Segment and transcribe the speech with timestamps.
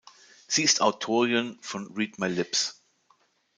[0.47, 2.81] Sie ist Autorin von "Read My Lips.